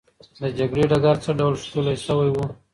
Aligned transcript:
د 0.41 0.43
جګړې 0.57 0.83
ډګر 0.91 1.15
څه 1.23 1.31
ډول 1.39 1.53
ښکلی 1.61 1.95
سوی 2.05 2.29
وو؟ 2.31 2.45